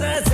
यो 0.00 0.33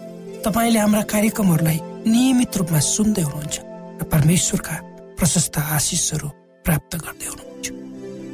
तपाईँले 0.41 0.79
हाम्रा 0.79 1.01
कार्यक्रमहरूलाई 1.05 1.79
नियमित 2.09 2.57
रूपमा 2.57 2.79
सुन्दै 2.81 3.21
हुनुहुन्छ 3.21 3.55
र 4.01 4.03
परमेश्वरका 4.09 4.75
प्रशस्त 5.17 5.55
आशिषहरू 5.77 6.27
प्राप्त 6.65 6.91
गर्दै 6.97 7.27
हुनुहुन्छ। 7.29 7.65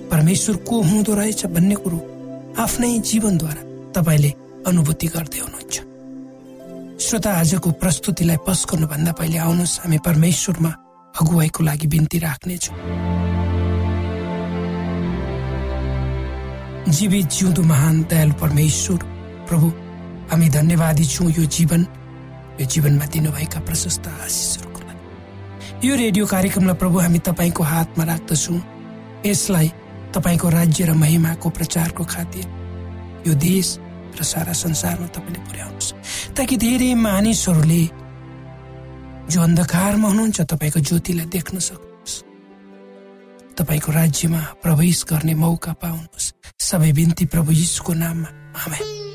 परमेश्वर 0.07 0.55
को 0.63 0.75
हुँदो 0.87 1.13
रहेछ 1.19 1.41
भन्ने 1.51 1.75
कुरो 1.83 1.99
आफ्नै 2.63 2.91
जीवनद्वारा 3.03 3.61
तपाईँले 3.91 4.31
अनुभूति 4.67 5.07
गर्दै 5.15 5.39
हुनुहुन्छ। 5.43 5.75
श्रोता 7.03 7.31
आजको 7.43 7.69
प्रस्तुतिलाई 7.83 8.39
पस 8.47 8.59
गर्नुभन्दा 8.71 9.11
पहिले 9.19 9.37
आउनुहोस् 9.37 9.79
हामी 9.83 9.97
परमेश्वरमा 10.07 10.71
अगुवाईको 11.15 11.61
लागि 11.67 11.87
बिन्ती 11.91 12.17
राख्नेछौँ। 12.23 12.75
जीवित 16.87 17.25
जिउँदो 17.35 17.61
महान 17.67 17.95
दयालु 18.09 18.33
परमेश्वर 18.39 18.99
प्रभु 19.47 19.67
हामी 20.31 20.47
धन्यवादी 20.49 21.05
छौँ 21.05 21.31
यो 21.35 21.45
जीवन 21.57 21.81
यो 22.59 22.65
जीवनमा 22.65 23.05
दिनुभएका 23.05 23.59
प्रशस्त 23.59 24.07
आशिषहरूको 24.07 24.79
लागि। 24.79 25.87
यो 25.87 25.95
रेडियो 25.95 26.25
कार्यक्रमलाई 26.25 26.75
प्रभु 26.75 26.97
हामी 26.99 27.19
तपाईँको 27.19 27.63
हातमा 27.63 28.03
राख्दछौँ। 28.03 28.59
यसलाई 29.25 29.71
तपाईँको 30.13 30.49
राज्य 30.49 30.85
र 30.85 30.93
महिमाको 30.93 31.49
प्रचारको 31.49 32.03
खातिर 32.03 32.45
यो 33.27 33.33
देश 33.33 33.79
र 34.19 34.23
सारा 34.23 34.53
संसारमा 34.53 35.07
तपाईँले 35.07 35.39
पुर्याउनुहोस्। 35.39 35.93
ताकि 36.33 36.57
धेरै 36.57 36.93
मानिसहरूले 36.95 37.83
जो 39.29 39.41
अन्धकारमा 39.41 40.07
हुनुहुन्छ 40.07 40.41
तपाईँको 40.41 40.79
ज्योतिलाई 40.79 41.25
देख्न 41.25 41.59
सक्नुहोस्। 41.59 42.23
तपाईँको 43.57 43.91
राज्यमा 43.91 44.41
प्रवेश 44.63 45.05
गर्ने 45.09 45.33
मौका 45.33 45.73
पाउनुहोस्। 45.73 46.33
सबै 46.59 46.91
बिन्ती 46.91 47.25
प्रभु 47.25 47.51
यीशुको 47.51 47.93
नाममा। 47.93 48.29
आमेन। 48.65 49.06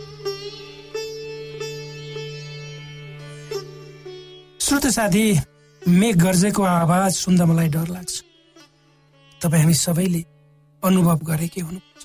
श्रोत 4.72 4.86
साथी 4.88 5.24
मेघ 5.82 6.14
गर्जेको 6.16 6.62
आवाज 6.64 7.12
सुन्दा 7.14 7.44
मलाई 7.44 7.68
डर 7.68 7.88
लाग्छ। 7.92 8.14
तपाईँ 9.40 9.62
हामी 9.62 9.74
सबैले 9.76 10.22
अनुभव 10.82 11.18
गरेकै 11.28 11.60
हुनुपर्छ 11.60 12.04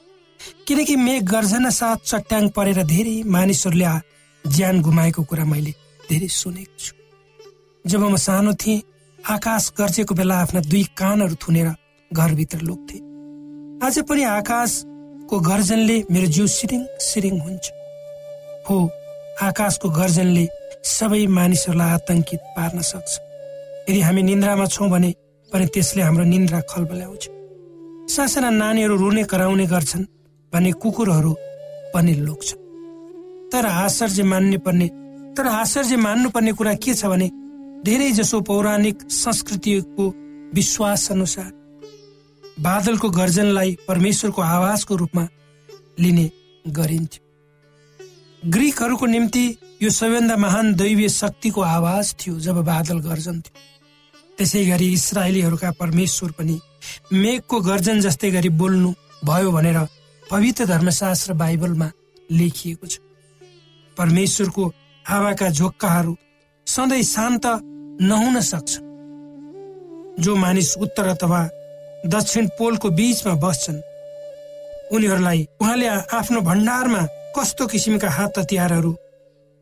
किनकि 0.68 0.96
मेघ 1.00 1.24
गर्जना 1.32 1.70
साथ 1.72 1.98
चट्याङ 2.04 2.50
परेर 2.52 2.84
धेरै 2.84 3.16
मानिसहरूले 3.24 3.88
ज्यान 4.44 4.82
गुमाएको 4.84 5.24
कुरा 5.24 5.46
मैले 5.48 5.72
धेरै 6.12 6.28
सुनेको 6.28 6.76
छु। 6.84 6.94
जब 7.86 8.04
म 8.04 8.16
सानो 8.20 8.54
थिएँ 8.60 8.84
आकाश 9.20 9.72
गर्जेको 9.80 10.14
बेला 10.20 10.36
आफ्ना 10.44 10.60
दुई 10.68 10.84
कानहरू 11.00 11.36
थुनेर 11.40 11.72
घरभित्र 12.12 12.60
लुक्थे। 12.68 12.98
आज 13.80 13.96
पनि 14.04 14.24
आकाशको 14.36 15.36
गर्जनले 15.50 15.98
मेरो 16.12 16.28
जिउ 16.36 16.48
सिरिङ 16.52 16.82
सिरिङ 17.00 17.36
हुन्छ। 17.48 17.66
हो 18.68 18.78
आकाशको 19.48 19.88
गर्जनले 19.90 20.48
सबै 20.88 21.26
मानिसहरूलाई 21.38 21.90
आतंकित 21.98 22.42
पार्न 22.56 22.82
सक्छ। 22.92 23.12
यदि 23.90 24.00
हामी 24.02 24.22
निन्द्रामा 24.30 24.66
छौँ 24.66 24.90
भने 24.90 25.10
पनि 25.50 25.66
त्यसले 25.74 26.02
हाम्रो 26.02 26.24
निन्द्रा 26.34 26.60
खलबल्याउँछ 26.72 27.24
सासाना 28.14 28.50
नानीहरू 28.62 28.96
रुने 28.98 29.24
कराउने 29.32 29.66
गर्छन् 29.74 30.06
भने 30.54 30.72
कुकुरहरू 30.82 31.34
पनि 31.94 32.14
लुक्छ 32.28 32.50
तर 33.52 33.66
आश्चर्य 33.66 34.24
मान्ने 34.24 34.58
पर्ने 34.66 34.88
तर 35.38 35.48
आश्चर्य 35.48 35.96
मान्नुपर्ने 36.06 36.52
कुरा 36.60 36.74
के 36.84 36.94
छ 36.94 37.06
भने 37.12 37.28
धेरै 37.86 38.10
जसो 38.20 38.42
पौराणिक 38.50 38.98
संस्कृतिको 39.12 40.06
विश्वास 40.56 41.12
अनुसार 41.12 41.52
बादलको 42.60 43.10
गर्जनलाई 43.20 43.78
परमेश्वरको 43.88 44.42
आवाजको 44.42 44.96
रूपमा 44.96 45.28
लिने 46.00 46.30
गरिन्थ्यो। 46.78 47.27
ग्रिकहरूको 48.44 49.06
निम्ति 49.06 49.46
यो 49.82 49.90
सबैभन्दा 49.90 50.36
महान 50.38 50.74
दैवीय 50.76 51.10
शक्तिको 51.10 51.62
आवाज 51.62 52.14
थियो 52.20 52.40
जब 52.40 52.58
बादल 52.66 53.00
गर्जन्थ्यो 53.00 53.54
त्यसै 54.38 54.64
गरी 54.66 54.92
इसरायलीहरूका 54.94 55.72
परमेश्वर 55.80 56.32
पनि 56.38 56.60
मेघको 57.14 57.60
गर्जन 57.62 58.00
जस्तै 58.02 58.32
गरी 58.32 58.50
बोल्नु 58.62 58.94
भयो 59.26 59.52
भनेर 59.52 59.80
पवित्र 60.24 60.66
धर्मशास्त्र 60.66 61.34
बाइबलमा 61.34 61.90
लेखिएको 62.30 62.88
छ। 62.88 63.00
परमेश्वरको 63.98 64.68
हावाका 65.06 65.50
झोक्काहरू 65.50 66.16
सधैँ 66.68 67.04
शान्त 67.04 67.46
नहुन 68.02 68.40
सक्छ। 68.42 68.72
जो 70.24 70.36
मानिस 70.36 70.76
उत्तर 70.78 71.08
अथवा 71.08 71.42
दक्षिण 72.06 72.48
पोलको 72.58 72.90
बीचमा 72.94 73.34
बस्छन् 73.44 73.82
उनीहरूलाई 74.96 75.48
उहाँले 75.62 75.88
आफ्नो 76.22 76.42
भण्डारमा 76.42 77.02
कस्तो 77.38 77.68
किसिमका 77.68 78.10
हात 78.10 78.40
हतियारहरू 78.40 78.92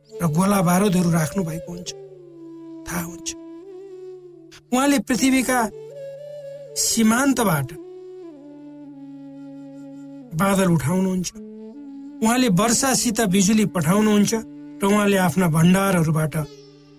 र 0.10 0.28
गोला 0.32 0.62
बारुदहरू 0.62 1.10
राख्नु 1.12 1.44
भएको 1.44 1.72
हुन्छ। 1.72 1.92
थाहा 2.88 3.04
हुन्छ। 3.04 3.30
उहाँले 4.74 5.00
पृथ्वीका 5.00 5.60
सीमान्तबाट 6.78 7.68
बादल 10.36 10.70
उठाउनुहुन्छ। 10.72 11.30
उहाँले 12.24 12.48
वर्षासित 12.50 13.22
बिजुली 13.22 13.66
पठाउनुहुन्छ 13.66 14.34
र 14.82 14.84
उहाँले 14.86 15.18
आफ्ना 15.18 15.48
भण्डारहरूबाट 15.48 16.36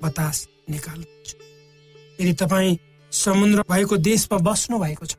बतास 0.05 0.49
निकाल्नुहुन्छ। 0.71 1.31
यदि 2.21 2.33
तपाईँ 2.33 2.79
समुद्र 3.13 3.63
भएको 3.71 3.97
देशमा 3.97 4.39
बस्नु 4.39 4.79
भएको 4.79 5.07
छ 5.07 5.17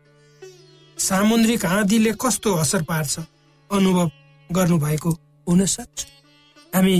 सामुद्रिक 0.97 1.65
आँधीले 1.65 2.11
कस्तो 2.21 2.53
असर 2.53 2.81
पार्छ 2.83 3.19
अनुभव 3.71 4.07
गर्नुभएको 4.49 5.11
हुन 5.47 5.65
सक्छ 5.65 6.05
हामी 6.75 6.97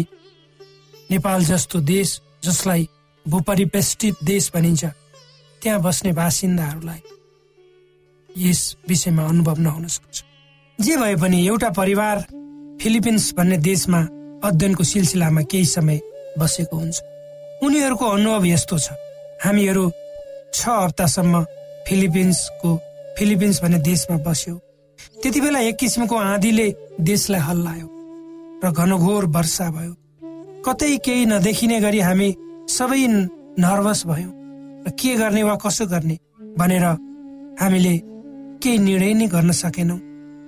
नेपाल 1.12 1.44
जस्तो 1.46 1.80
देश 1.80 2.20
जसलाई 2.44 2.88
भूपरिवेष्टित 3.25 4.16
देश 4.24 4.51
भनिन्छ 4.56 4.86
त्यहाँ 5.62 5.82
बस्ने 5.82 6.12
बासिन्दाहरूलाई 6.13 7.01
यस 8.30 8.62
विषयमा 8.89 9.24
अनुभव 9.24 9.60
नहुन 9.60 9.88
सक्छ। 9.88 10.24
जे 10.80 10.98
भए 10.98 11.16
पनि 11.16 11.46
एउटा 11.48 11.70
परिवार 11.70 12.20
फिलिपिन्स 12.82 13.34
भन्ने 13.34 13.58
देशमा 13.58 14.01
अध्ययनको 14.48 14.84
सिलसिलामा 14.84 15.42
केही 15.42 15.66
समय 15.66 16.00
बसेको 16.39 16.77
हुन्छ। 16.77 17.01
उनीहरूको 17.63 18.06
अनुभव 18.06 18.46
यस्तो 18.46 18.77
छ। 18.77 18.92
हामीहरू 19.46 19.89
छ 20.54 20.68
हप्तासम्म 20.68 21.44
फिलिपिन्सको 21.88 22.75
फिलिपिन्स 23.18 23.62
भन्ने 23.63 23.80
देशमा 23.82 24.18
बस्यो। 24.24 24.56
त्यति 25.22 25.42
बेला 25.42 25.60
एक 25.60 25.75
किसिमको 25.75 26.16
आँधीले 26.16 26.68
देशलाई 27.01 27.42
हल्लायो। 27.42 27.97
र 28.64 28.72
घनघोर 28.72 29.26
वर्षा 29.36 29.70
भयो। 29.72 29.94
कतै 30.66 30.96
केही 31.06 31.26
नदेखिने 31.26 31.80
गरी 31.80 32.00
हामी 32.00 32.30
सबै 32.68 33.06
नर्भस 33.62 34.06
भयौँ। 34.08 34.34
र 34.86 34.92
के 35.00 35.16
गर्ने 35.16 35.44
वा 35.44 35.56
कसो 35.64 35.86
गर्ने 35.86 36.18
भनेर 36.58 36.86
हामीले 37.62 37.98
केही 38.62 38.78
निर्णय 38.78 39.14
नै 39.14 39.28
गर्न 39.28 39.52
सकेनौँ। 39.52 40.00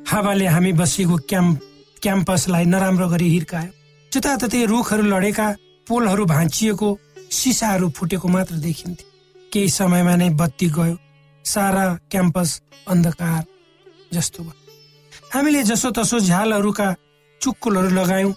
हावाले 0.09 0.45
हामी 0.47 0.71
बसेको 0.73 1.15
क्याम्प 1.29 1.59
क्याम्पसलाई 2.01 2.65
नराम्रो 2.65 3.07
गरी 3.09 3.27
हिर्कायो। 3.29 3.71
जताततै 4.11 4.65
रुखहरू 4.65 5.03
लडेका 5.03 5.47
पोलहरू 5.87 6.25
भाँचिएको 6.25 6.87
सिसाहरू 7.31 7.89
फुटेको 7.97 8.27
मात्र 8.27 8.55
देखिन्थ्यो 8.65 9.07
केही 9.51 9.69
समयमा 9.69 10.15
नै 10.15 10.29
बत्ती 10.39 10.67
गयो। 10.77 10.95
सारा 11.45 11.85
क्याम्पस 12.11 12.49
अन्धकार 12.87 13.43
जस्तो 14.13 14.43
भयो। 14.43 14.57
हामीले 15.33 15.61
जसो 15.63 15.89
तसो 15.91 16.19
झ्यालहरूका 16.19 16.87
चुक्कुलहरू 17.41 17.89
लगायौँ 17.95 18.33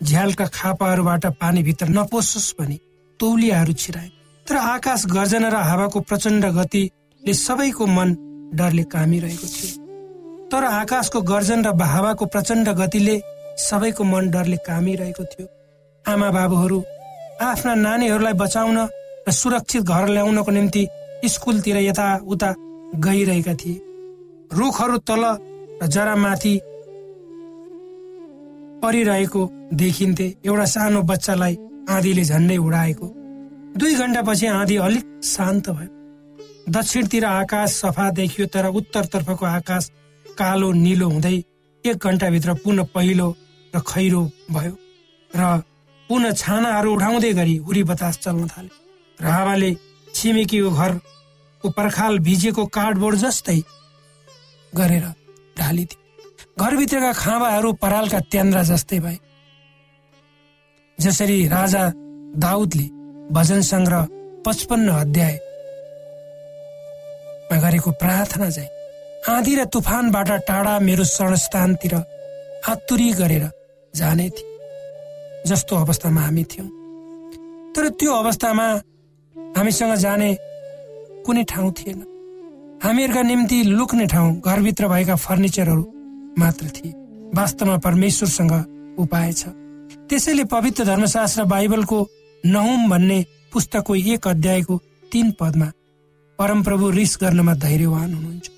झ्यालका 0.00 0.46
खापाहरूबाट 0.54 1.26
पानी 1.40 1.62
भित्र 1.62 1.88
नपोसोस् 1.88 2.54
भने 2.58 2.76
तौलियाहरू 3.20 3.72
छिराए 3.72 4.10
तर 4.46 4.56
आकाश 4.56 5.06
गर्जना 5.06 5.48
र 5.48 5.56
हावाको 5.68 6.00
प्रचण्ड 6.08 6.44
गतिले 6.56 7.32
सबैको 7.36 7.86
मन 7.86 8.08
डरले 8.54 8.82
कामिरहेको 8.92 9.46
थियो। 9.46 10.48
तर 10.50 10.64
आकाशको 10.64 11.20
गर्जन 11.22 11.64
र 11.66 11.72
हावाको 11.84 12.24
प्रचण्ड 12.26 12.68
गतिले 12.80 13.16
सबैको 13.58 14.04
मन 14.04 14.30
डरले 14.30 14.56
कामिरहेको 14.66 15.24
थियो। 15.24 15.46
आमा 16.04 16.28
बाबुहरू 16.30 16.78
आफ्ना 17.42 17.74
नानीहरूलाई 17.76 18.32
बचाउन 18.42 18.78
र 19.26 19.32
सुरक्षित 19.32 19.82
घर 19.82 20.06
ल्याउनको 20.08 20.50
निम्ति 20.50 20.86
स्कुलतिर 21.26 21.76
यताउता 21.82 22.50
गइरहेका 23.04 23.54
थिए। 23.54 23.80
रुखहरू 24.52 24.96
तल 25.02 25.24
र 25.82 25.86
जरामाथि 25.86 26.54
परिरहेको 28.82 29.42
देखिन्थे। 29.74 30.26
एउटा 30.46 30.64
सानो 30.74 31.02
बच्चालाई 31.10 31.56
आँधीले 31.90 32.24
झन्डै 32.24 32.56
उडाएको। 32.56 33.06
दुई 33.78 33.94
घन्टापछि 33.94 34.46
आँधी 34.46 34.76
अलिक 34.86 35.04
शान्त 35.24 35.68
भयो। 35.70 35.90
दक्षिणतिर 36.72 37.24
आकाश 37.24 37.70
सफा 37.72 38.10
देखियो 38.10 38.46
तर 38.54 38.66
उत्तरतर्फको 38.68 39.46
आकाश 39.46 39.90
कालो 40.38 40.70
निलो 40.72 41.08
हुँदै 41.08 41.36
एक 41.84 42.06
घन्टाभित्र 42.06 42.54
पुनः 42.64 42.84
पहिलो 42.94 43.28
र 43.74 43.80
खैरो 43.86 44.22
भयो 44.50 44.74
र 45.30 45.62
पुनः 46.10 46.32
छानाहरू 46.32 46.94
उठाउँदै 46.94 47.32
गरी 47.32 47.56
हुरी 47.66 47.82
बतास 47.90 48.18
चल्न 48.18 48.46
थाले 48.48 48.70
र 49.18 49.26
हावाले 49.26 49.70
छिमेकीको 50.14 50.70
घरको 50.70 51.70
पर्खाल 51.76 52.18
भिजेको 52.26 52.66
कार्डबोर्ड 52.76 53.16
जस्तै 53.18 53.58
गरेर 54.72 55.06
ढालिदिए 55.58 56.04
घरभित्रका 56.56 57.12
खाँबाहरू 57.12 57.72
परालका 57.82 58.18
त्यान्द्रा 58.32 58.62
जस्तै 58.62 58.98
भए। 59.04 59.16
जसरी 60.98 61.36
राजा 61.48 61.82
दाउदले 62.40 62.86
भजन 63.28 63.60
सङ्ग्रह 63.60 64.06
पचपन्न 64.46 64.88
अध्याय 65.04 65.34
गरेको 67.62 67.90
प्रार्थना 68.00 68.48
चाहिँ 68.50 68.70
आँधी 69.28 69.54
र 69.56 69.64
तुफानबाट 69.68 70.30
टाढा 70.48 70.78
मेरो 70.80 71.04
शरणस्थानतिर 71.04 71.94
आतुरी 72.72 73.10
गरेर 73.20 73.44
जाने 73.94 74.28
थिए 74.30 75.44
जस्तो 75.46 75.76
अवस्थामा 75.76 76.20
हामी 76.20 76.44
थियौँ। 76.44 76.68
तर 77.74 77.88
त्यो 78.00 78.12
अवस्थामा 78.12 78.66
हामीसँग 79.56 79.94
जाने 80.04 80.30
कुनै 81.26 81.44
ठाउँ 81.52 81.72
थिएन। 81.78 82.00
हामीहरूका 82.84 83.22
निम्ति 83.22 83.58
लुक्ने 83.76 84.06
ठाउँ 84.06 84.40
घरभित्र 84.40 84.88
भएका 84.88 85.16
फर्निचरहरू 85.16 85.84
मात्र 86.38 86.66
थिए। 86.66 86.92
वास्तवमा 87.34 87.76
परमेश्वरसँग 87.78 88.52
उपाय 88.98 89.32
छ। 89.32 89.48
त्यसैले 90.08 90.44
पवित्र 90.44 90.84
धर्मशास्त्र 90.84 91.44
बाइबलको 91.44 91.98
नहुम 92.44 92.90
भन्ने 92.90 93.24
पुस्तकको 93.52 93.94
एक 93.94 94.28
अध्यायको 94.28 94.76
तीन 95.12 95.30
पदमा 95.40 95.70
परमप्रभु 96.38 96.90
रिस 96.90 97.16
गर्नमा 97.20 97.54
धैर्यवान 97.54 98.14
हुनुहुन्छ। 98.14 98.50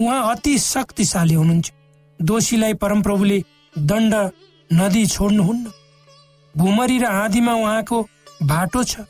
उहाँ 0.00 0.20
अति 0.30 0.58
शक्तिशाली 0.58 1.34
हुनुहुन्छ। 1.34 1.72
दोषीलाई 2.20 2.74
परमप्रभुले 2.74 3.42
दण्ड 3.74 4.14
नदी 4.70 5.06
छोड्नुहुन्न। 5.06 5.72
भुमरी 6.54 6.98
र 6.98 7.04
आँधीमा 7.04 7.54
उहाँको 7.54 8.02
बाटो 8.42 8.82
छ 8.84 9.00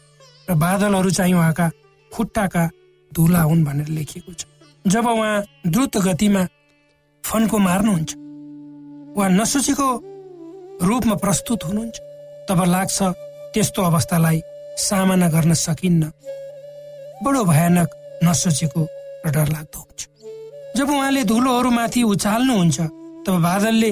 र 0.49 0.55
बादलहरू 0.55 1.11
चाहिँ 1.11 1.35
उहाँका 1.35 1.71
खुट्टाका 2.13 2.69
धुला 3.13 3.43
हुन् 3.43 3.65
भनेर 3.65 3.89
लेखिएको 3.89 4.33
छ। 4.33 4.47
जब 4.85 5.07
उहाँ 5.07 5.43
द्रुत 5.67 5.97
गतिमा 5.97 6.47
फन्को 7.27 7.59
मार्नुहुन्छ। 7.59 8.11
वा 9.17 9.27
नसोचेको 9.39 9.89
रूपमा 10.89 11.15
प्रस्तुत 11.25 11.61
हुनुहुन्छ। 11.65 11.97
तब 12.49 12.61
लाग्छ 12.75 12.99
त्यस्तो 13.53 13.81
अवस्थालाई 13.83 14.39
सामना 14.79 15.29
गर्न 15.35 15.53
सकिन्न। 15.55 16.03
बडो 17.25 17.41
भयानक 17.51 17.89
नसोचेको 18.25 18.83
र 19.27 19.29
डरलाग्दो 19.35 19.79
हुन्छ। 19.81 20.01
जब 20.77 20.89
उहाँले 20.91 21.23
धुलोहरूमाथि 21.25 22.03
उचाल्नुहुन्छ 22.03 22.79
तब 23.27 23.35
बादलले 23.43 23.91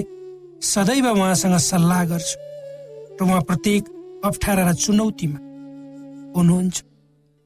सदैव 0.63 1.07
उहाँसँग 1.11 1.57
सल्लाह 1.71 2.03
गर्छ। 2.05 2.31
र 3.19 3.21
उहाँ 3.25 3.43
प्रत्येक 3.49 3.83
अप्ठ्यारा 4.25 4.63
र 4.69 4.73
चुनौतीमा 4.75 5.39
हुनुहुन्छ। 6.37 6.77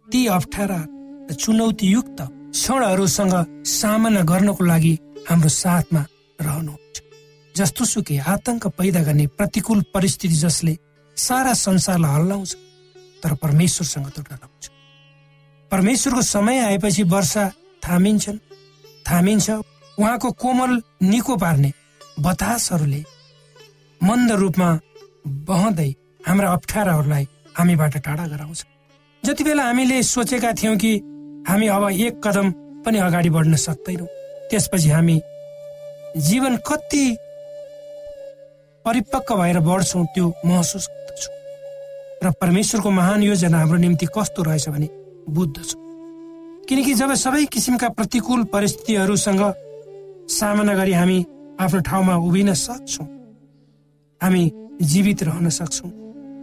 ती 0.09 0.21
अप्ठ्यारा 0.27 0.81
र 1.29 1.35
चुनौतीयुक्त 1.35 2.21
क्षणहरूसँग 2.59 3.35
सामना 3.71 4.21
गर्नको 4.27 4.65
लागि 4.65 4.95
हाम्रो 5.29 5.49
साथमा 5.49 6.01
रहनुहुन्छ। 6.41 6.97
जस्तो 7.55 7.85
सुकै 7.85 8.17
आतंक 8.19 8.67
पैदा 8.75 9.01
गर्ने 9.03 9.27
प्रतिकूल 9.39 9.83
परिस्थिति 9.95 10.35
जसले 10.35 10.75
सारा 11.17 11.53
संसारलाई 11.55 12.15
हल्लाउँछ 12.15 12.55
तर 13.23 13.35
परमेश्वरसँग 13.43 14.09
त 14.11 14.19
डराउँछ 14.27 14.65
परमेश्वरको 15.71 16.23
समय 16.23 16.59
आएपछि 16.59 17.03
वर्षा 17.15 17.45
थामिन्छन्। 17.83 18.39
थामिन्छ 19.07 19.51
उहाँको 19.99 20.31
कोमल 20.43 20.73
निको 21.03 21.37
पार्ने 21.37 21.73
बतासहरूले 22.21 23.03
मन्द 24.01 24.33
रूपमा 24.43 24.71
बहँदै 25.47 25.91
हाम्रा 26.27 26.53
अप्ठ्याराहरूलाई 26.53 27.29
हामीबाट 27.59 27.97
टाढा 27.99 28.27
गराउँछ। 28.27 28.65
जति 29.23 29.45
बेला 29.45 29.63
हामीले 29.63 30.03
सोचेका 30.03 30.53
थियौँ 30.53 30.77
कि 30.77 30.93
हामी 31.49 31.67
अब 31.67 31.85
एक 31.91 32.21
कदम 32.25 32.51
पनि 32.85 32.99
अगाडि 32.99 33.31
बढ्न 33.31 33.57
सक्दैनौँ। 33.57 34.07
त्यसपछि 34.51 34.89
हामी 34.91 35.21
जीवन 36.17 36.57
कति 36.67 37.05
परिपक्व 38.85 39.37
भएर 39.37 39.59
बढ्छौँ 39.61 40.05
त्यो 40.15 40.27
महसुस 40.45 40.89
गर्दछौँ। 40.89 41.35
र 42.25 42.31
परमेश्वरको 42.41 42.91
महान 42.91 43.23
योजना 43.23 43.59
हाम्रो 43.59 43.79
निम्ति 43.79 44.07
कस्तो 44.13 44.43
रहेछ 44.43 44.69
भने 44.69 44.89
बुझ्दछौँ 45.29 45.87
किनकि 46.69 46.95
जब 46.95 47.15
सबै 47.15 47.45
किसिमका 47.47 47.89
प्रतिकूल 47.97 48.45
परिस्थितिहरूसँग 48.53 49.43
सामना 50.29 50.75
गरी 50.75 50.93
हामी 50.93 51.19
आफ्नो 51.61 51.81
ठाउँमा 51.81 52.15
उभिन 52.29 52.53
सक्छौँ 52.55 53.07
हामी 54.21 54.43
जीवित 54.83 55.23
रहन 55.23 55.49
सक्छौँ 55.51 55.91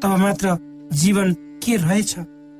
तब 0.01 0.17
मात्र 0.17 0.57
जीवन 0.93 1.33
के 1.61 1.75
रहेछ 1.77 2.15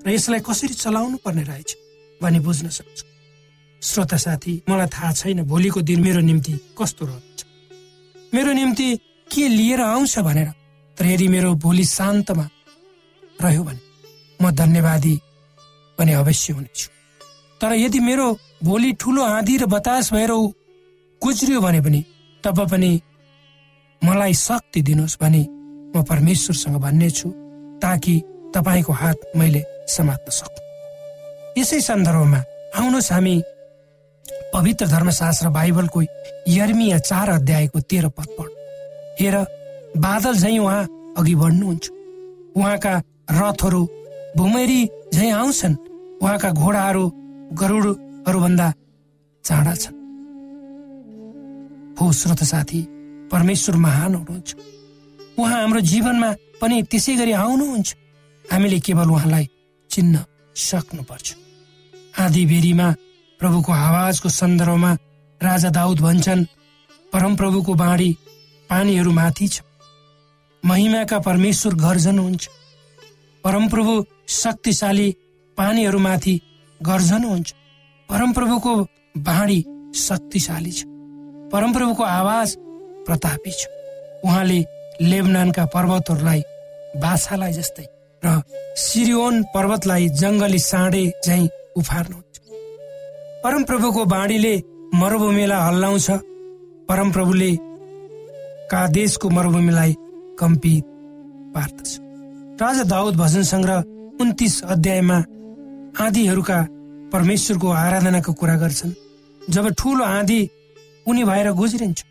र 0.06 0.10
यसलाई 0.10 0.40
कसरी 0.46 0.74
चलाउनु 0.74 1.18
पर्ने 1.25 1.44
रहेछ? 1.44 1.75
भनी 2.22 2.40
बुझ्न 2.40 2.70
सक्छौँ। 2.70 3.10
श्रोता 3.82 4.18
साथी 4.18 4.62
मलाई 4.70 4.88
थाहा 4.88 5.12
छैन 5.14 5.44
भोलिको 5.44 5.82
दिन 5.82 6.00
मेरो 6.04 6.22
निम्ति 6.22 6.54
कस्तो 6.78 7.06
रहन्छ। 7.06 7.46
मेरो 8.34 8.52
निम्ति 8.54 8.88
के 9.28 9.48
लिएर 9.48 9.82
आउँछ 9.82 10.20
भनेर 10.20 10.50
तर 10.98 11.06
यदि 11.06 11.28
मेरो 11.28 11.54
भोलि 11.56 11.86
शान्तमा 11.86 12.50
रह्यो 13.40 13.64
भने 13.64 13.80
म 14.40 14.52
धन्यवादी 14.52 15.16
पनि 15.98 16.12
अवश्य 16.14 16.54
हुनेछु। 16.54 16.90
तर 17.62 17.74
यदि 17.76 18.00
मेरो 18.00 18.28
भोलि 18.64 18.92
ठुलो 19.00 19.24
आँधी 19.24 19.58
र 19.58 19.66
बतास 19.66 20.14
भएर 20.14 20.32
गुज्रियो 21.22 21.62
भने 21.62 21.82
पनि 21.82 22.04
तब 22.44 22.60
पनि 22.72 22.92
मलाई 24.02 24.34
शक्ति 24.34 24.82
दिनुहोस् 24.82 25.18
भने 25.22 25.42
म 25.96 26.04
परमेश्वरसँग 26.04 26.76
भन्ने 26.82 27.10
छु 27.10 27.30
ताकि 27.82 28.22
तपाईँको 28.56 28.94
हात 28.94 29.32
मैले 29.38 29.64
समात्न 29.88 30.32
सकु। 30.32 30.65
यसै 31.56 31.80
सन्दर्भमा 31.82 32.40
आउनुहोस् 32.80 33.12
हामी 33.12 33.36
पवित्र 34.54 34.86
धर्मशास्त्र 34.88 35.50
बाइबलको 35.56 36.02
यर्मिया 36.52 36.98
चार 37.00 37.30
अध्यायको 37.30 37.80
तेह्र 37.90 38.08
पद 38.18 38.28
पढ। 38.38 38.50
हेर 39.20 39.36
बादल 39.98 40.36
झै 40.36 40.58
उहाँ 40.58 40.84
अघि 41.18 41.36
बढ्नुहुन्छ। 41.36 41.84
उहाँका 42.56 42.94
रथहरू 43.32 43.82
भुमेरी 44.38 44.82
झै 45.16 45.30
आउँछन्। 45.32 45.76
उहाँका 46.22 46.50
घोडाहरू 46.52 47.04
गरुडहरूभन्दा 47.62 48.68
चाँडा 49.44 49.74
छन्। 49.76 49.96
हो 52.00 52.12
श्रोत 52.12 52.44
साथी 52.44 52.82
परमेश्वर 53.32 53.76
महान 53.86 54.16
हुनुहुन्छ। 54.16 54.50
उहाँ 55.40 55.60
हाम्रो 55.62 55.80
जीवनमा 55.92 56.30
पनि 56.62 56.84
त्यसै 56.92 57.16
गरी 57.16 57.32
आउनुहुन्छ। 57.32 57.90
हामीले 58.46 58.80
केवल 58.80 59.10
उहाँलाई 59.10 59.46
चिन्न 59.90 60.16
सक्नुपर्छ। 60.56 61.28
आधी 62.16 62.46
बेरीमा 62.46 62.88
प्रभुको 63.40 63.72
आवाजको 63.72 64.30
सन्दर्भमा 64.30 64.92
राजा 65.42 65.70
दाउद 65.70 66.00
भन्छन् 66.00 66.44
परमप्रभुको 67.14 67.74
बाणी 67.76 68.10
पानीहरू 68.70 69.12
माथि 69.12 69.48
छ। 69.48 69.62
महिमाका 70.64 71.20
परमेश्वर 71.20 71.74
गर्जन 71.76 72.20
हुन्छ 72.20 72.48
परमप्रभु 73.44 73.94
शक्तिशाली 74.42 75.10
पानीहरूमाथि 75.58 76.36
गर्जनुहुन्छ 76.82 77.54
परमप्रभुको 78.10 78.74
बाणी 79.28 79.60
शक्तिशाली 79.96 80.72
छ। 80.72 80.84
परमप्रभुको 81.52 82.04
आवाज 82.04 82.56
प्रतापी 83.08 83.52
छ। 83.52 83.68
उहाँले 84.24 84.60
लेबनानका 85.02 85.66
पर्वतहरूलाई 85.76 86.42
बाछालाई 87.04 87.54
जस्तै 87.54 87.86
र 88.24 88.42
सिरियोन 88.80 89.44
पर्वतलाई 89.54 90.10
जङ्गली 90.22 90.60
साँडे 90.62 91.04
झै 91.26 91.44
उफार्नुहुन्छ 91.75 92.36
परमप्रभुको 93.44 94.05
बाणीले 94.05 94.55
मरुभूमिलाई 94.94 95.62
हल्लाउँछ। 95.62 96.08
परमप्रभुले 96.89 97.51
का 98.72 98.86
देशको 98.89 99.29
मरुभूमिलाई 99.29 99.96
कम्पित 100.39 100.84
पार्दछ। 101.55 101.89
राजा 102.62 102.84
दाउद 102.84 103.15
भजन 103.15 103.44
सङ्ग्रह 103.44 103.84
उन्तिस 104.22 104.63
अध्यायमा 104.65 105.17
आँधीहरूका 106.00 106.60
परमेश्वरको 107.13 107.70
आराधनाको 107.70 108.34
कुरा 108.34 108.55
गर्छन्। 108.58 108.91
जब 109.41 109.70
ठुलो 109.74 110.03
आँधी 110.03 110.41
उनी 111.08 111.24
भएर 111.24 111.51
गुज्रिन्छ 111.51 112.03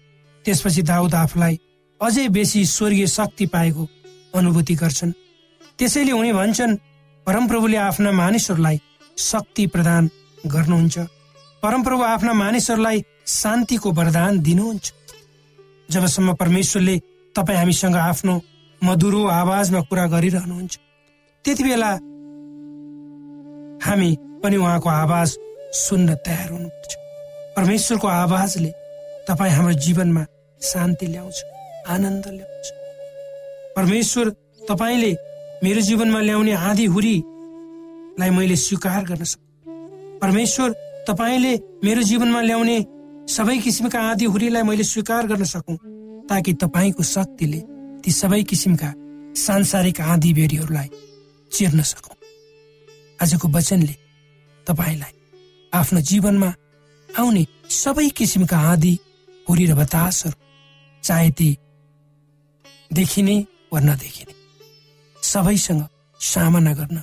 त्यसपछि 0.45 0.83
दाउद 0.83 1.15
आफूलाई 1.15 1.59
अझै 2.01 2.29
बेसी 2.29 2.65
स्वर्गीय 2.67 3.07
शक्ति 3.09 3.47
पाएको 3.47 3.89
अनुभूति 4.35 4.75
गर्छन्। 4.75 5.13
त्यसैले 5.79 6.13
उनी 6.13 6.33
भन्छन् 6.33 6.77
परमप्रभुले 7.27 7.77
आफ्ना 7.77 8.13
मानिसहरूलाई 8.13 8.81
शक्ति 9.19 9.67
प्रदान 9.67 10.11
गर्नुहुन्छ। 10.47 10.99
परमप्रभु 11.63 12.03
आफ्ना 12.03 12.33
मानिसहरूलाई 12.33 13.05
शान्तिको 13.27 13.93
वरदान 13.93 14.41
दिनुहुन्छ। 14.41 14.93
जबसम्म 15.91 16.33
परमेश्वरले 16.35 16.99
तपाईँ 17.37 17.59
हामीसँग 17.59 17.97
आफ्नो 17.97 18.41
मधुरो 18.85 19.27
आवाजमा 19.27 19.81
कुरा 19.81 20.07
गरिरहनुहुन्छ 20.07 20.79
त्यति 21.45 21.63
बेला 21.65 21.91
हामी 23.87 24.17
पनि 24.43 24.57
उहाँको 24.57 24.89
आवाज 24.89 25.37
सुन्न 25.75 26.15
तयार 26.15 26.51
हुनुपर्छ 26.51 26.93
परमेश्वरको 27.57 28.09
आवाजले 28.09 28.71
तपाईँ 29.29 29.53
हाम्रो 29.53 29.73
जीवनमा 29.73 30.25
शान्ति 30.61 31.07
ल्याउँछ 31.07 31.43
आनन्द 31.89 32.27
ल्याउँछ। 32.29 32.67
परमेश्वर 33.77 34.29
तपाईँले 34.69 35.13
मेरो 35.65 35.81
जीवनमा 35.81 36.21
ल्याउने 36.21 36.53
आधी 36.53 36.87
हुरीलाई 38.15 38.31
मैले 38.31 38.57
स्वीकार 38.57 39.05
गर्न 39.05 39.25
सक्छु 39.25 40.19
परमेश्वर 40.23 40.71
तपाईँले 41.09 41.53
मेरो 41.85 42.03
जीवनमा 42.03 42.41
ल्याउने 42.41 42.79
सबै 43.27 43.59
किसिमका 43.59 44.01
आधी 44.11 44.25
हुरीलाई 44.25 44.63
मैले 44.63 44.85
स्वीकार 44.85 45.27
गर्न 45.27 45.45
सकौँ 45.45 45.77
ताकि 46.31 46.53
तपाईँको 46.63 47.03
शक्तिले 47.03 47.61
ती 48.05 48.11
सबै 48.11 48.43
किसिमका 48.43 48.91
सांसारिक 49.35 50.01
आँधी 50.01 50.33
बेरीहरूलाई 50.35 50.89
चिर्न 51.53 51.83
सकौँ। 51.83 52.17
आजको 53.19 53.49
वचनले 53.49 53.97
तपाईँलाई 54.67 55.15
आफ्नो 55.73 56.01
जीवनमा 56.01 56.51
आउने 57.09 57.45
सबै 57.83 58.09
किसिमका 58.09 58.59
आँधी 58.71 58.95
हुरी 59.47 59.67
र 59.67 59.75
बतासहरू 59.75 60.39
चाहे 61.03 61.31
ती 61.31 61.49
देखिने 62.95 63.37
वा 63.73 63.81
नदेखिने 63.81 64.35
सबैसँग 65.23 65.83
सामना 66.21 66.73
गर्न 66.75 67.03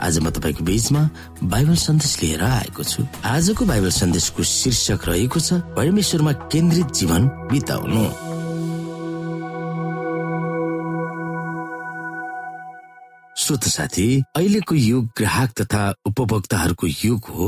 आज 0.00 0.18
म 0.18 0.30
तपाईँको 0.30 0.64
बीचमा 0.64 1.02
बाइबल 1.42 1.74
सन्देश 1.74 2.12
लिएर 2.22 2.42
आएको 2.42 2.82
छु। 2.82 3.02
आजको 3.24 3.64
बाइबल 3.66 3.90
सन्देशको 3.90 4.42
शीर्षक 4.42 5.00
रहेको 5.08 5.40
छ 5.40 5.52
परमेश्वरमा 5.74 6.32
केन्द्रित 6.54 6.88
जीवन 6.94 7.26
बिताउनु। 7.50 8.37
श्रोत 13.48 13.64
साथी 13.64 14.06
अहिलेको 14.36 14.74
युग 14.74 15.04
ग्राहक 15.16 15.50
तथा 15.60 15.82
उपभोक्ताहरूको 16.06 16.86
युग 16.86 17.24
हो। 17.24 17.46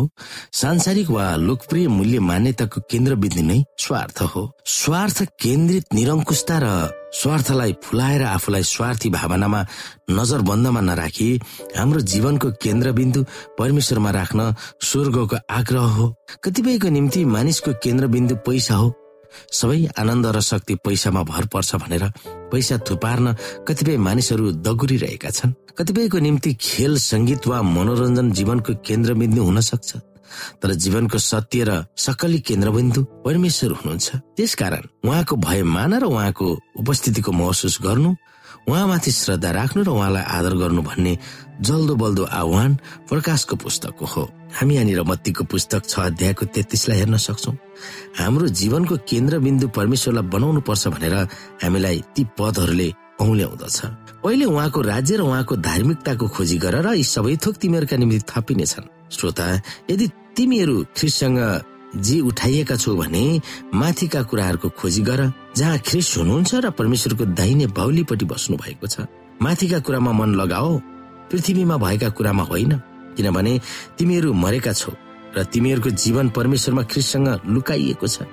सांसारिक 0.52 1.10
वा 1.10 1.36
लोकप्रिय 1.36 1.88
मूल्य 1.88 2.18
मान्यताको 2.18 2.80
केन्द्रबिन्दु 2.90 3.42
नै 3.42 3.58
स्वार्थ 3.78 4.22
हो। 4.32 4.42
स्वार्थ 4.64 5.22
केन्द्रित 5.42 5.92
निरङ्कुशता 5.94 6.56
र 6.62 6.68
स्वार्थलाई 7.12 7.72
फुलाएर 7.84 8.22
आफूलाई 8.22 8.62
स्वार्थी 8.62 9.10
भावनामा 9.10 9.60
नजरबन्दमा 10.10 10.80
नराखी 10.80 11.28
हाम्रो 11.76 12.00
जीवनको 12.00 12.50
केन्द्रबिन्दु 12.64 13.24
परमेश्वरमा 13.58 14.10
राख्न 14.10 14.54
स्वर्गको 14.80 15.36
आग्रह 15.50 15.86
हो। 15.98 16.14
कतिपयको 16.44 16.88
निम्ति 16.88 17.24
मानिसको 17.24 17.72
केन्द्रबिन्दु 17.84 18.36
पैसा 18.48 18.74
हो। 18.74 18.88
सबै 19.52 19.80
आनन्द 19.98 20.26
र 20.26 20.40
शक्ति 20.40 20.74
पैसामा 20.84 21.22
भर 21.22 21.46
पर्छ 21.52 21.70
भनेर 21.82 22.04
पैसा 22.50 22.76
थुपार्न 22.86 23.26
कतिपय 23.68 23.96
मानिसहरू 23.96 24.44
दगुरिरहेका 24.66 25.30
छन्। 25.30 25.54
कतिपयको 25.78 26.18
निम्ति 26.18 26.50
खेल 26.60 26.98
सङ्गीत 26.98 27.46
वा 27.46 27.58
मनोरञ्जन 27.62 28.26
जीवनको 28.32 28.72
केन्द्रबिन्दु 28.86 29.42
हुन 29.42 29.60
सक्छ। 29.60 29.90
तर 30.62 30.70
जीवनको 30.74 31.18
सत्य 31.18 31.64
र 31.64 31.70
सकली 31.96 32.38
केन्द्रबिन्दु 32.48 33.00
परमेश्वर 33.26 33.70
हुनुहुन्छ। 33.78 34.08
त्यसकारण 34.36 34.84
उहाँको 35.06 35.34
भय 35.36 35.62
मान 35.62 35.92
र 35.98 36.04
उहाँको 36.06 36.46
उपस्थितिको 36.82 37.30
महसुस 37.32 37.78
गर्नु 37.82 38.10
उहाँमाथि 38.68 39.10
श्रद्धा 39.10 39.50
राख्नु 39.50 39.82
र 39.82 39.88
उहाँलाई 39.90 40.22
आदर 40.22 40.54
गर्नु 40.62 40.82
भन्ने 40.82 41.12
जल्दो 41.60 41.94
बल्दो 41.96 42.24
आह्वान 42.24 42.70
प्रकाशको 43.08 43.56
पुस्तकको 43.56 44.04
हो। 44.06 44.22
हामी 44.56 44.74
यहाँनिर 44.74 45.02
मत्तीको 45.02 45.44
पुस्तक 45.44 45.82
छ 45.86 45.98
अध्यायको 46.10 46.44
तेत्तिसलाई 46.54 46.98
हेर्न 46.98 47.16
सक्छौ। 47.16 47.52
हाम्रो 48.18 48.46
जीवनको 48.48 48.96
केन्द्रबिन्दु 49.04 49.68
परमेश्वरलाई 49.68 50.24
बनाउनु 50.32 50.60
पर्छ 50.64 50.88
भनेर 50.88 51.14
हामीलाई 51.62 51.98
ती 52.14 52.22
पदहरूले 52.38 52.88
औल्याउँदछ। 53.20 53.78
पहिले 54.24 54.44
उहाँको 54.44 54.80
राज्य 54.80 55.16
र 55.16 55.22
उहाँको 55.22 55.56
धार्मिकताको 55.56 56.26
खोजी 56.28 56.58
गर 56.58 56.74
र 56.80 56.88
यी 56.96 57.04
सबै 57.04 57.36
थोक 57.36 57.54
तिमीहरूका 57.60 57.96
निम्ति 57.96 58.18
थपिनेछन्। 58.30 58.86
श्रोता 59.12 59.46
यदि 59.90 60.06
तिमीहरू 60.36 60.76
ख्रिससँग 60.96 61.38
जे 62.00 62.20
उठाइएका 62.20 62.76
छौ 62.76 62.94
भने 62.96 63.24
माथिका 63.74 64.22
कुराहरूको 64.22 64.68
खोजी 64.78 65.02
गर 65.02 65.20
जहाँ 65.56 65.78
ख्रिस 65.84 66.16
हुनुहुन्छ 66.16 66.54
र 66.54 66.70
परमेश्वरको 66.70 67.24
दाहिने 67.34 67.66
बाहुलीपट्टि 67.76 68.24
बस्नु 68.24 68.56
भएको 68.56 68.86
छ। 68.86 69.06
माथिका 69.42 69.78
कुरामा 69.80 70.12
मन 70.12 70.34
लगाओ 70.40 70.70
पृथ्वीमा 71.30 71.76
भएका 71.76 72.08
कुरामा 72.08 72.42
होइन। 72.42 72.72
किनभने 73.16 73.60
तिमीहरू 73.98 74.32
मरेका 74.34 74.72
छौ 74.72 74.92
र 75.36 75.44
तिमीहरूको 75.44 75.90
जीवन 75.94 76.28
परमेश्वरमा 76.28 76.82
ख्रिससँग 76.82 77.28
लुकाइएको 77.46 78.06
छ। 78.06 78.26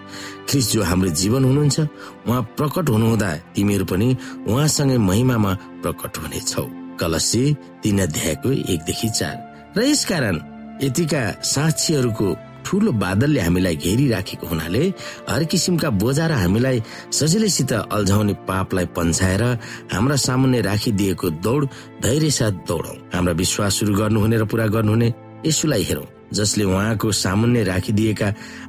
ख्रिस 0.49 0.71
जो 0.73 0.83
हाम्रो 0.83 1.09
जीवन 1.13 1.43
हुनुहुन्छ 1.45 1.79
उहाँ 2.25 2.41
प्रकट 2.57 2.89
हुनुहुँदा 2.89 3.29
तिमीहरू 3.55 3.85
पनि 3.85 4.07
उहाँसँगै 4.47 4.97
महिमामा 4.97 5.53
प्रकट 5.83 6.17
हुनेछौ। 6.17 6.65
कलसी 6.97 7.43
तीन 7.83 7.99
अध्यायको 8.01 8.49
एकदेखि 8.73 9.09
चार। 9.09 9.35
र 9.77 9.81
यसकारण 9.85 10.35
यतिका 10.81 11.21
साक्षीहरूको 11.43 12.27
ठूलो 12.67 12.91
बादलले 12.99 13.39
हामीलाई 13.39 13.75
घेरिराखेको 13.79 14.47
हुनाले 14.47 14.83
हर 15.29 15.43
किसिमका 15.51 15.89
बोझा 16.03 16.25
र 16.27 16.31
हामीलाई 16.43 16.83
सजिलैसित 17.15 17.71
अल्झाउने 17.95 18.33
पापलाई 18.43 18.85
पन्छाएर 18.91 19.43
हाम्रा 19.93 20.15
सामुन्ने 20.27 20.59
राखिदिएको 20.67 21.29
दौड 21.47 21.61
धैर्य 22.03 22.31
साथ 22.39 22.67
दौडौं। 22.67 22.95
हाम्रा 23.15 23.33
विश्वास 23.39 23.79
सुरु 23.79 23.95
गर्नुहुने 23.95 24.37
र 24.37 24.45
पूरा 24.51 24.67
गर्नुहुने 24.75 25.13
यसुलाई 25.47 25.83
हेरौं। 25.83 26.16
जसले 26.33 26.63
उहाँको 26.63 27.11
सामुन्ने 27.11 27.63
राखिदिएका 27.63 28.27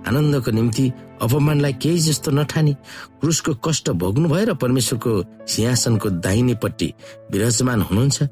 आनन्दको 0.08 0.50
निम्ति 0.50 0.92
अपमानलाई 1.22 1.72
केही 1.82 1.98
जस्तो 1.98 2.30
नठानी 2.30 2.72
क्रुसको 3.20 3.54
कष्ट 3.64 3.90
भोग्नु 3.90 4.28
भएर 4.28 4.54
परमेश्वरको 4.54 5.12
सिंहासनको 5.46 6.08
दाहिनेपट्टि 6.22 6.92
विराजमान 7.32 7.80
हुनुहुन्छ 7.82 8.22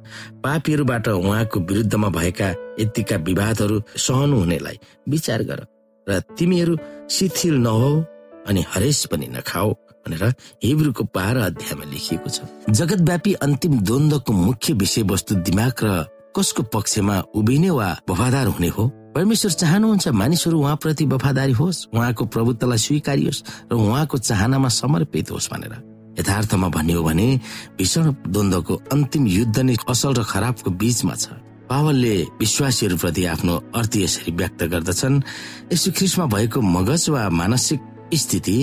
पापीहरूबाट 0.45 1.09
उहाँको 1.09 1.61
विरुद्धमा 1.61 2.09
भएका 2.09 2.49
यतिका 2.81 3.17
विवादहरू 3.29 3.83
सहनु 3.97 4.39
हुनेलाई 4.39 4.79
विचार 5.09 5.43
गर 5.43 5.67
र 6.07 6.21
तिमीहरू 6.39 6.77
शिथिल 7.11 7.55
नहो 7.67 7.91
अनि 8.49 8.65
हरेस 8.71 9.05
पनि 9.11 9.27
नखाओ 9.27 9.73
भनेर 10.07 10.23
हिब्रूको 10.65 11.05
बाह्र 11.15 11.37
अध्यायमा 11.51 11.85
लेखिएको 11.91 12.31
छ। 12.31 12.39
जगतव्यापी 12.71 13.33
अन्तिम 13.43 13.81
द्वन्दको 13.81 14.33
मुख्य 14.33 14.73
विषयवस्तु 14.73 15.35
दिमाग 15.43 15.83
र 15.83 16.07
कसको 16.37 16.63
पक्षमा 16.63 17.17
उभिने 17.35 17.71
वा 17.71 17.89
वफादार 18.11 18.47
हुने 18.47 18.69
हो? 18.69 18.85
परमेश्वर 19.17 19.53
चाहनुहुन्छ 19.53 20.09
मानिसहरू 20.13 20.59
उहाँप्रति 20.61 21.05
वफादारी 21.09 21.53
होस् 21.57 21.79
उहाँको 21.89 22.25
प्रभुत्वलाई 22.37 22.79
स्वीकारियोस् 22.79 23.43
र 23.73 23.75
उहाँको 23.75 24.17
चाहनामा 24.21 24.69
समर्पित 24.69 25.31
होस् 25.33 25.49
भनेर। 25.53 25.73
यथार्थमा 26.21 26.69
भन्ने 26.69 26.93
हो 26.93 27.03
भने 27.03 27.29
भीषण 27.81 28.13
द्वन्दको 28.29 28.75
अन्तिम 28.93 29.27
युद्ध 29.27 29.59
नै 29.59 29.77
असल 29.89 30.13
र 30.21 30.23
खराबको 30.23 30.71
बीचमा 30.71 31.15
छ। 31.17 31.33
पावलले 31.65 32.15
विश्वासीहरूप्रति 32.37 33.25
आफ्नो 33.33 33.55
अर्थ 33.73 33.97
यसरी 33.97 34.33
व्यक्त 34.37 34.61
गर्दछन् 34.69 35.17
यसो 35.73 35.89
ख्रिसमा 35.97 36.27
भएको 36.37 36.61
मगज 36.61 37.09
वा 37.09 37.29
मानसिक 37.33 37.81
स्थिति 38.13 38.57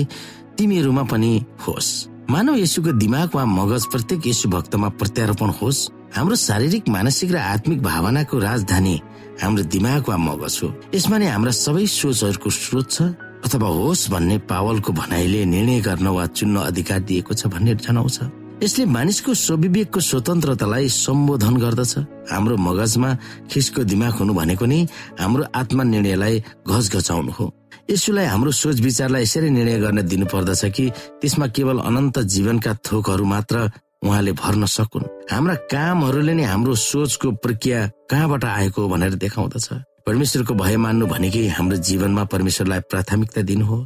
तिमीहरूमा 0.54 1.02
पनि 1.10 1.32
होस्। 1.66 2.13
मानव 2.30 2.54
यसुको 2.56 2.92
दिमाग 2.96 3.34
वा 3.36 3.44
मगज 3.44 3.84
प्रत्येक 3.92 4.26
यसु 4.26 4.48
भक्तमा 4.48 4.88
प्रत्यारोपण 4.96 5.50
होस्। 5.60 5.80
हाम्रो 6.16 6.36
शारीरिक 6.40 6.88
मानसिक 6.88 7.30
र 7.32 7.36
आत्मिक 7.36 7.82
भावनाको 7.82 8.38
राजधानी 8.38 8.94
हाम्रो 9.42 9.62
दिमाग 9.68 10.08
वा 10.08 10.16
मगज 10.16 10.54
हो। 10.62 10.68
यसमा 10.94 11.16
नै 11.20 11.28
हाम्रा 11.28 11.52
सबै 11.52 11.84
सोचहरूको 11.84 12.50
स्रोत 12.50 12.86
छ 12.90 12.96
अथवा 13.44 13.68
होस् 13.68 14.08
भन्ने 14.08 14.36
पावलको 14.48 14.92
भनाइले 14.92 15.44
निर्णय 15.44 15.80
गर्न 15.84 16.06
वा 16.08 16.24
चुन्न 16.32 16.56
अधिकार 16.64 17.00
दिएको 17.04 17.32
छ 17.34 17.52
भन्ने 17.52 17.74
जनाउँछ। 17.84 18.16
यसले 18.64 18.84
मानिसको 18.88 19.34
स्वविवेकको 19.34 20.00
स्वतन्त्रतालाई 20.00 20.88
सम्बोधन 20.88 21.54
गर्दछ। 21.60 21.92
हाम्रो 22.32 22.56
मगजमा 22.56 23.10
खिसको 23.52 23.84
दिमाग 23.84 24.12
हुनु 24.16 24.32
भनेको 24.32 24.64
नै 24.64 24.80
हाम्रो 25.20 25.44
आत्मा 25.52 25.82
निर्णयलाई 25.92 26.34
घच 26.64 26.84
घचाउनु 26.88 27.32
हो। 27.36 27.46
यसुलाई 27.90 28.26
हाम्रो 28.26 28.50
सोच 28.50 28.80
विचारलाई 28.80 29.22
यसरी 29.22 29.50
निर्णय 29.50 29.78
गर्न 29.80 30.00
दिनु 30.08 30.26
पर्दछ 30.32 30.64
कि 30.76 30.84
त्यसमा 31.20 31.46
केवल 31.52 31.78
अनन्त 31.84 32.18
जीवनका 32.34 32.72
थोकहरू 32.80 33.24
मात्र 33.24 33.70
उहाँले 34.04 34.32
भर्न 34.32 34.64
सकुन्। 34.66 35.04
हाम्रा 35.32 35.54
कामहरूले 35.72 36.34
नै 36.34 36.44
हाम्रो 36.44 36.74
सोचको 36.74 37.30
प्रक्रिया 37.44 37.80
कहाँबाट 38.10 38.44
आएको 38.44 38.88
भनेर 38.88 39.14
देखाउँदछ। 39.20 39.68
परमेश्वरको 40.06 40.54
भय 40.54 40.76
मान्नु 40.76 41.06
भनेकै 41.06 41.46
हाम्रो 41.56 41.76
जीवनमा 41.88 42.24
परमेश्वरलाई 42.32 42.80
प्राथमिकता 42.90 43.40
दिनु 43.48 43.64
हो 43.64 43.78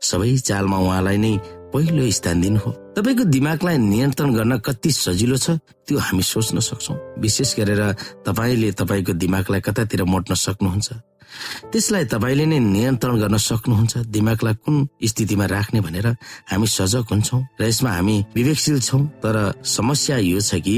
सबै 0.00 0.36
चालमा 0.48 0.76
उहाँलाई 0.78 1.16
नै 1.16 1.32
पहिलो 1.72 2.04
स्थान 2.10 2.40
दिनु 2.40 2.58
हो 2.64 2.70
तपाईँको 2.96 3.24
दिमागलाई 3.32 3.76
नियन्त्रण 3.76 4.30
गर्न 4.36 4.52
कति 4.64 4.90
सजिलो 4.92 5.36
छ 5.36 5.60
त्यो 5.88 5.98
हामी 5.98 6.22
सोच्न 6.22 6.60
सक्छौ। 6.60 6.94
विशेष 7.20 7.56
गरेर 7.60 7.82
तपाईँले 8.28 8.72
तपाईँको 8.80 9.12
दिमागलाई 9.12 9.60
कतातिर 9.60 10.04
मोट्न 10.04 10.34
सक्नुहुन्छ। 10.34 10.88
त्यसलाई 11.72 12.04
तपाईँले 12.12 12.44
नै 12.46 12.58
नियन्त्रण 12.58 13.14
गर्न 13.18 13.36
सक्नुहुन्छ। 13.38 13.94
दिमागलाई 14.08 14.54
कुन 14.64 14.74
स्थितिमा 15.00 15.46
राख्ने 15.46 15.80
भनेर 15.80 16.06
हामी 16.50 16.66
सजग 16.68 17.04
हुन्छौँ 17.10 17.40
र 17.60 17.62
यसमा 17.64 17.90
हामी 17.90 18.16
विवेकशील 18.34 18.78
छौँ। 18.80 19.02
तर 19.22 19.36
समस्या 19.62 20.16
यो 20.18 20.40
छ 20.40 20.60
कि 20.60 20.76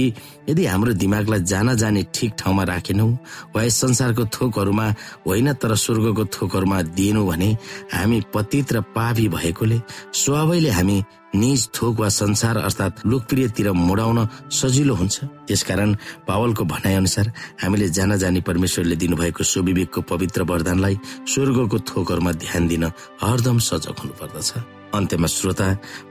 यदि 0.49 0.65
हाम्रो 0.67 0.93
दिमागलाई 0.95 1.41
जान 1.43 1.69
जाने 1.77 2.03
ठिक 2.15 2.31
ठाउँमा 2.39 2.65
राखेनौ 2.65 3.09
वा 3.55 3.63
यस 3.63 3.75
संसारको 3.81 4.25
थोकहरूमा 4.35 4.87
होइन 5.27 5.53
तर 5.61 5.75
स्वर्गको 5.75 6.25
थोकहरूमा 6.35 6.79
दिएनौ 6.97 7.23
भने 7.27 7.51
हामी 7.93 8.19
पतित 8.35 8.73
र 8.73 8.81
पापी 8.95 9.29
भएकोले 9.29 9.79
स्वभावैले 10.13 10.71
हामी 10.71 10.99
निज 11.35 11.69
थोक 11.75 12.01
वा 12.01 12.09
संसार 12.09 12.57
अर्थात् 12.59 13.07
लोकप्रियतिर 13.07 13.71
मोडाउन 13.73 14.19
सजिलो 14.51 14.95
हुन्छ। 14.95 15.17
त्यसकारण 15.47 15.95
पावलको 16.27 16.65
भनाइ 16.65 16.95
अनुसार 16.95 17.27
हामीले 17.63 17.89
जान 17.97 18.17
जानी 18.19 18.41
परमेश्वरले 18.49 18.97
दिनुभएको 18.97 19.45
सुविवेकको 19.45 20.01
पवित्र 20.11 20.43
वरदानलाई 20.51 20.97
स्वर्गको 21.31 21.79
थोकहरूमा 21.89 22.33
ध्यान 22.43 22.69
दिन 22.69 22.85
हरदम 23.23 23.59
सजग 23.69 23.99
हुनु 24.03 24.15
पर्दछ 24.21 24.51
अन्त्यमा 24.91 25.27
श्रोता 25.31 25.67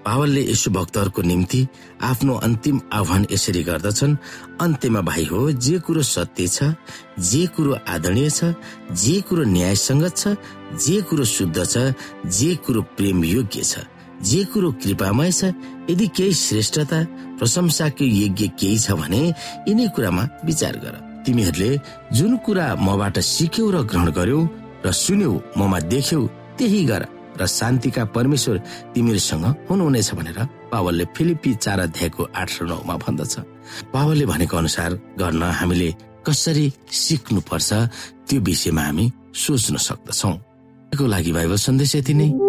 पावलले 0.08 0.42
यसु 0.50 0.72
भक्तहरूको 0.72 1.22
निम्ति 1.22 1.60
आफ्नो 2.10 2.34
अन्तिम 2.48 2.80
आह्वान 2.96 3.26
यसरी 3.32 3.64
गर्दछन् 3.68 4.16
अन्त्यमा 4.64 5.02
भाइ 5.04 5.26
हो 5.32 5.52
जे 5.52 5.80
कुरो 5.84 6.02
सत्य 6.16 6.48
छ 6.48 6.72
जे 7.20 7.46
कुरो 7.56 7.76
आदरणीय 7.96 8.30
छ 8.32 8.56
जे 9.04 9.20
कुरो 9.28 9.44
न्यायसङ्गत 9.52 10.18
छ 10.18 10.36
जे 10.80 11.02
कुरो 11.12 11.24
शुद्ध 11.36 11.58
छ 11.60 11.92
जे 12.40 12.56
कुरो 12.66 12.82
प्रेम 12.96 13.24
योग्य 13.36 13.64
छ। 13.64 13.84
जे 14.24 14.44
कुरो 14.52 14.72
कृपामय 14.84 15.32
छ 15.32 15.44
यदि 15.90 16.08
केही 16.18 16.34
श्रेष्ठता 16.46 17.00
प्रशंसाको 17.40 18.06
यज्ञ 18.06 18.48
केही 18.60 18.78
छ 18.80 18.92
भने 19.00 19.22
यिनै 19.68 19.88
कुरामा 19.96 20.24
विचार 20.46 20.76
गर। 20.84 20.96
तिमीहरूले 21.26 21.72
जुन 22.18 22.36
कुरा 22.46 22.66
मबाट 22.88 23.20
सिक्यौ 23.20 23.70
र 23.72 23.78
ग्रहण 23.90 24.10
गर्यौ 24.18 24.42
र 24.86 24.92
सुन्यौ 25.04 25.32
ममा 25.58 25.80
देख्यौ 25.94 26.22
त्यही 26.58 26.82
गर 26.92 27.04
र 27.40 27.46
शान्तिका 27.48 28.04
परमेश्वर 28.16 28.58
तिमीहरूसँग 28.94 29.46
हुनुहुनेछ 29.70 30.10
भनेर 30.20 30.40
पावलले 30.72 31.06
फिलिपी 31.16 31.54
चार 31.64 31.80
अध्यायको 31.88 32.24
आठ 32.36 32.50
र 32.62 32.68
नौमा 32.68 32.96
भन्दछ। 33.04 33.34
पावलले 33.94 34.26
भनेको 34.32 34.56
अनुसार 34.58 34.92
गर्न 35.20 35.44
हामीले 35.60 35.90
कसरी 36.28 36.66
सिक्नु 37.04 37.42
पर्छ 37.50 37.70
त्यो 38.28 38.40
विषयमा 38.48 38.84
हामी 38.84 39.06
सोच्न 39.44 39.76
सक्दछौ। 39.88 40.32
लागि 41.08 41.32
बाइबल 41.32 41.58
सन्देश 41.68 41.96
यति 41.96 42.14
नै। 42.14 42.49